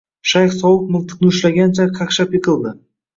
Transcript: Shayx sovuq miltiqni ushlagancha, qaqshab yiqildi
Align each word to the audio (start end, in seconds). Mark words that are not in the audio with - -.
Shayx 0.29 0.55
sovuq 0.61 0.87
miltiqni 0.95 1.29
ushlagancha, 1.33 1.85
qaqshab 1.99 2.33
yiqildi 2.37 2.73